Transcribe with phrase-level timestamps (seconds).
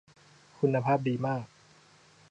[0.59, 1.45] คุณภาพดีมาก